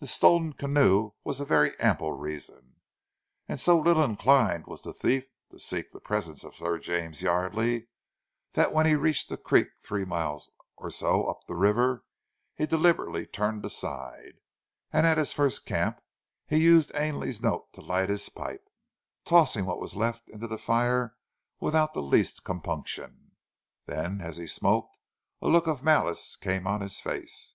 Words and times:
The 0.00 0.06
stolen 0.06 0.52
canoe 0.52 1.12
was 1.24 1.40
a 1.40 1.46
very 1.46 1.72
ample 1.80 2.12
reason, 2.12 2.74
and 3.48 3.58
so 3.58 3.78
little 3.80 4.04
inclined 4.04 4.66
was 4.66 4.82
the 4.82 4.92
thief 4.92 5.24
to 5.52 5.58
seek 5.58 5.90
the 5.90 6.00
presence 6.00 6.44
of 6.44 6.54
Sir 6.54 6.78
James 6.78 7.22
Yardely, 7.22 7.86
that 8.52 8.74
when 8.74 8.84
he 8.84 8.94
reached 8.94 9.32
a 9.32 9.38
creek 9.38 9.68
three 9.80 10.04
miles 10.04 10.50
or 10.76 10.90
so 10.90 11.24
up 11.24 11.46
the 11.48 11.54
river, 11.56 12.04
he 12.54 12.66
deliberately 12.66 13.24
turned 13.24 13.64
aside, 13.64 14.34
and 14.92 15.06
at 15.06 15.16
his 15.16 15.32
first 15.32 15.64
camp 15.64 15.98
he 16.46 16.58
used 16.58 16.94
Ainley's 16.94 17.40
note 17.40 17.72
to 17.72 17.80
light 17.80 18.10
his 18.10 18.28
pipe, 18.28 18.68
tossing 19.24 19.64
what 19.64 19.80
was 19.80 19.96
left 19.96 20.28
of 20.28 20.28
it 20.28 20.34
into 20.34 20.46
the 20.46 20.58
fire 20.58 21.16
without 21.58 21.94
the 21.94 22.02
least 22.02 22.44
compunction. 22.44 23.30
Then, 23.86 24.20
as 24.20 24.36
he 24.36 24.46
smoked, 24.46 24.98
a 25.40 25.48
look 25.48 25.66
of 25.66 25.82
malice 25.82 26.36
came 26.36 26.66
on 26.66 26.82
his 26.82 27.00
face. 27.00 27.54